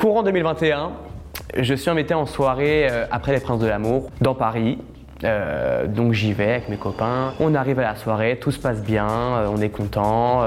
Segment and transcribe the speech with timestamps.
[0.00, 0.92] Courant 2021,
[1.58, 4.78] je suis invité en soirée euh, après les Princes de l'amour dans Paris.
[5.24, 7.34] Euh, donc j'y vais avec mes copains.
[7.38, 10.40] On arrive à la soirée, tout se passe bien, euh, on est content,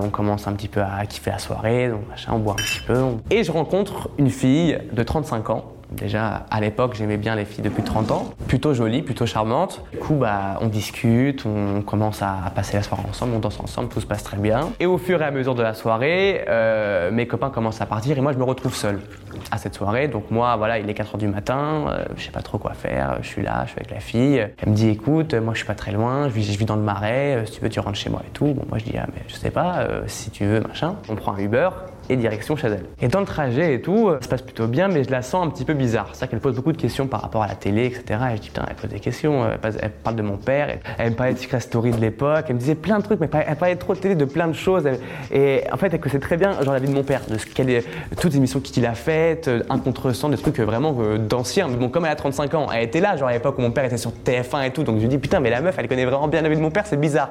[0.00, 2.78] on commence un petit peu à kiffer la soirée, donc machin, on boit un petit
[2.86, 2.96] peu.
[3.30, 5.64] Et je rencontre une fille de 35 ans.
[5.96, 8.30] Déjà, à l'époque, j'aimais bien les filles de plus de 30 ans.
[8.48, 9.82] Plutôt jolie, plutôt charmante.
[9.92, 13.88] Du coup, bah, on discute, on commence à passer la soirée ensemble, on danse ensemble,
[13.88, 14.70] tout se passe très bien.
[14.80, 18.16] Et au fur et à mesure de la soirée, euh, mes copains commencent à partir
[18.16, 19.00] et moi, je me retrouve seul
[19.50, 20.08] à cette soirée.
[20.08, 23.18] Donc moi, voilà, il est 4h du matin, euh, je sais pas trop quoi faire,
[23.22, 24.46] je suis là, je suis avec la fille.
[24.58, 26.76] Elle me dit, écoute, moi, je suis pas très loin, je vis, je vis dans
[26.76, 28.46] le marais, euh, si tu veux, tu rentres chez moi et tout.
[28.46, 30.96] Bon, moi, je dis, ah, mais je sais pas, euh, si tu veux, machin.
[31.08, 31.68] On prend un Uber
[32.08, 32.84] et direction chez elle.
[33.00, 35.46] Et dans le trajet et tout, ça se passe plutôt bien, mais je la sens
[35.46, 36.08] un petit peu bizarre.
[36.12, 38.02] C'est-à-dire qu'elle pose beaucoup de questions par rapport à la télé, etc.
[38.32, 40.68] Et je dis, putain, elle pose des questions, elle, passe- elle parle de mon père,
[40.98, 43.28] elle, me parlait de Secret Story de l'époque, elle me disait plein de trucs, mais
[43.46, 44.88] elle parlait- trop de télé, de plein de choses.
[45.32, 47.46] Et en fait, elle connaissait très bien genre, la vie de mon père, de ce
[47.46, 47.84] qu'elle est,
[48.20, 51.18] toutes les émissions qu'il a faites, euh, un contre 100, des trucs euh, vraiment euh,
[51.18, 51.68] d'anciens.
[51.68, 53.70] Mais bon, comme elle a 35 ans, elle était là, genre à l'époque où mon
[53.70, 55.88] père était sur TF1 et tout, donc je lui dis, putain, mais la meuf, elle
[55.88, 57.30] connaît vraiment bien la vie de mon père, c'est bizarre.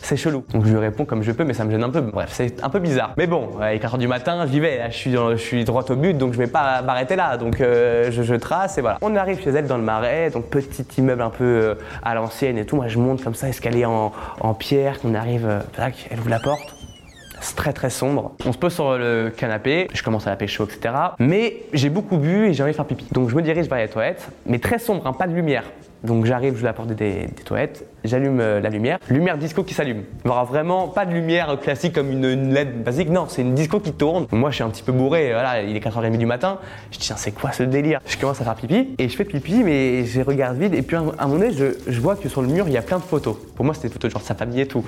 [0.00, 0.44] C'est chelou.
[0.52, 2.00] Donc je lui réponds comme je peux, mais ça me gêne un peu.
[2.00, 3.14] Bref, c'est un peu bizarre.
[3.16, 4.80] Mais bon, 4 heures du matin, j'y vais.
[4.90, 7.36] Je suis, je suis droit au but, donc je vais pas m'arrêter là.
[7.36, 8.96] Donc euh, je, je trace et voilà.
[9.02, 12.56] On arrive chez elle dans le marais, donc petit immeuble un peu euh, à l'ancienne
[12.56, 12.76] et tout.
[12.76, 14.96] Moi, je monte comme ça, escalier en, en pierre.
[15.04, 16.77] On arrive, euh, tac, elle ouvre la porte.
[17.40, 18.32] C'est très très sombre.
[18.46, 20.94] On se pose sur le canapé, je commence à la pécho, etc.
[21.18, 23.06] Mais j'ai beaucoup bu et j'ai envie de faire pipi.
[23.12, 25.64] Donc je me dirige vers les toilettes, mais très sombre, hein, pas de lumière.
[26.04, 30.04] Donc j'arrive, je la porte des, toilettes, j'allume euh, la lumière, lumière disco qui s'allume.
[30.24, 33.80] Genre vraiment pas de lumière classique comme une, une LED basique, non, c'est une disco
[33.80, 34.26] qui tourne.
[34.30, 36.58] Moi je suis un petit peu bourré, voilà, il est 4h30 du matin.
[36.92, 38.00] Je dis tiens c'est quoi ce délire?
[38.06, 40.96] Je commence à faire pipi et je fais pipi mais je regarde vide et puis
[40.96, 42.98] à un moment donné je, je vois que sur le mur il y a plein
[42.98, 43.36] de photos.
[43.56, 44.84] Pour moi c'était des photos genre de sa famille et tout.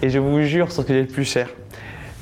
[0.00, 1.48] Et je vous jure sur ce que j'ai le plus cher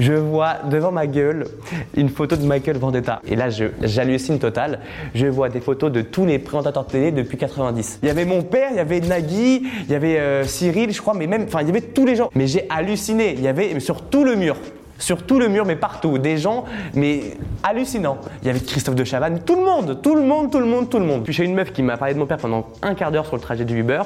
[0.01, 1.47] je vois devant ma gueule
[1.95, 3.20] une photo de Michael Vendetta.
[3.27, 3.48] Et là,
[3.83, 4.81] j'hallucine total.
[5.15, 8.01] Je vois des photos de tous les présentateurs de télé depuis 90.
[8.03, 11.01] Il y avait mon père, il y avait Nagui, il y avait euh, Cyril, je
[11.01, 12.31] crois, mais même, enfin, il y avait tous les gens.
[12.34, 13.34] Mais j'ai halluciné.
[13.34, 14.56] Il y avait sur tout le mur.
[15.00, 18.19] Sur tout le mur, mais partout, des gens, mais hallucinants.
[18.43, 20.88] Il y avait Christophe de Chavannes, tout le monde, tout le monde, tout le monde,
[20.88, 21.25] tout le monde.
[21.25, 23.34] Puis j'ai une meuf qui m'a parlé de mon père pendant un quart d'heure sur
[23.34, 24.03] le trajet du Uber,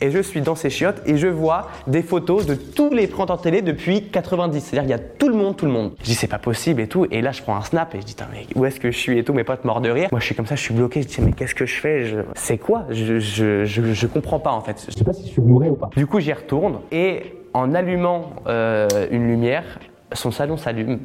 [0.00, 3.42] et je suis dans ses chiottes et je vois des photos de tous les présentateurs
[3.42, 4.60] télé depuis 90.
[4.60, 5.92] C'est-à-dire qu'il y a tout le monde, tout le monde.
[6.00, 8.06] Je dis c'est pas possible et tout, et là je prends un snap et je
[8.06, 10.08] dis mais où est-ce que je suis et tout, mes potes morts de rire.
[10.10, 12.04] Moi je suis comme ça, je suis bloqué, je dis mais qu'est-ce que je fais?
[12.34, 12.84] C'est quoi?
[12.90, 14.84] Je, je, je, je comprends pas en fait.
[14.88, 15.90] Je sais pas si je suis bourré ou pas.
[15.96, 19.64] Du coup j'y retourne et en allumant euh, une lumière,
[20.12, 21.00] son salon s'allume.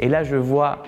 [0.00, 0.82] Et là, je vois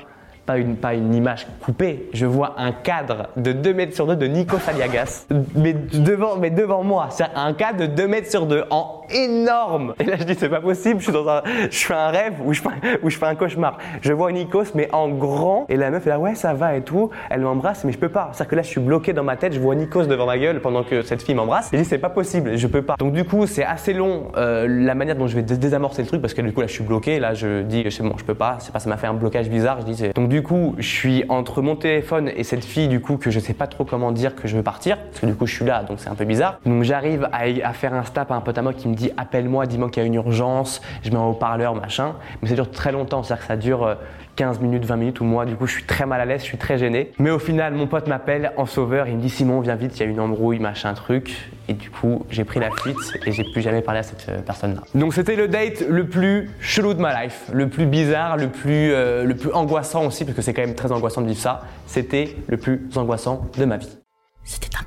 [0.46, 4.16] pas une, pas une image coupée, je vois un cadre de 2 mètres sur 2
[4.16, 7.08] de Nico Saliagas, mais devant, mais devant moi.
[7.10, 9.94] C'est un cadre de 2 mètres sur 2, en énorme.
[10.00, 12.34] Et là, je dis, c'est pas possible, je suis dans un, je fais un rêve
[12.44, 13.78] ou je fais, un cauchemar.
[14.00, 16.82] Je vois Nikos, mais en grand, et la meuf est là, ouais, ça va et
[16.82, 17.10] tout.
[17.30, 18.30] Elle m'embrasse, mais je peux pas.
[18.32, 20.60] C'est-à-dire que là, je suis bloqué dans ma tête, je vois Nikos devant ma gueule
[20.60, 21.72] pendant que cette fille m'embrasse.
[21.72, 22.96] Et je dis, c'est pas possible, je peux pas.
[22.98, 26.08] Donc, du coup, c'est assez long euh, la manière dont je vais dé- désamorcer le
[26.08, 27.18] truc parce que du coup, là, je suis bloqué.
[27.18, 28.56] Là, je dis, c'est bon, je peux pas.
[28.60, 29.78] C'est pas, ça m'a fait un blocage bizarre.
[29.80, 33.16] Je dis, donc, du coup, je suis entre mon téléphone et cette fille, du coup,
[33.16, 35.46] que je sais pas trop comment dire que je veux partir parce que du coup,
[35.46, 36.58] je suis là, donc c'est un peu bizarre.
[36.64, 39.66] Donc, j'arrive à, faire un snap à un pote à moi qui me dit, appelle-moi,
[39.66, 40.80] dis-moi qu'il y a une urgence.
[41.02, 42.14] Je mets un haut-parleur, machin.
[42.42, 43.84] Mais ça dure très longtemps, c'est-à-dire que ça dure.
[43.84, 43.94] euh,
[44.36, 46.46] 15 minutes, 20 minutes ou moi, du coup je suis très mal à l'aise, je
[46.46, 47.12] suis très gêné.
[47.18, 50.00] Mais au final, mon pote m'appelle en sauveur, il me dit Simon, viens vite, il
[50.00, 51.50] y a une embrouille, machin truc.
[51.68, 54.40] Et du coup, j'ai pris la fuite et j'ai plus jamais parlé à cette euh,
[54.40, 54.82] personne-là.
[54.94, 58.92] Donc c'était le date le plus chelou de ma life, le plus bizarre, le plus,
[58.92, 61.62] euh, le plus angoissant aussi, parce que c'est quand même très angoissant de vivre ça.
[61.86, 63.98] C'était le plus angoissant de ma vie.
[64.44, 64.85] C'était impossible.